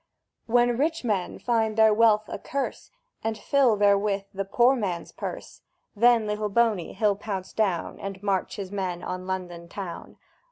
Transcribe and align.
When 0.47 0.77
Rich 0.77 1.03
Men 1.03 1.37
find 1.37 1.77
their 1.77 1.93
wealth 1.93 2.23
a 2.27 2.39
curse, 2.39 2.89
And 3.23 3.37
fill 3.37 3.75
therewith 3.75 4.23
the 4.33 4.45
Poor 4.45 4.75
Man's 4.75 5.11
purse; 5.11 5.61
Then 5.95 6.25
Little 6.25 6.49
Boney 6.49 6.93
he'll 6.93 7.15
pounce 7.15 7.53
down, 7.53 7.99
And 7.99 8.23
march 8.23 8.55
his 8.55 8.71
men 8.71 9.03
on 9.03 9.27
London 9.27 9.69
town! 9.69 10.17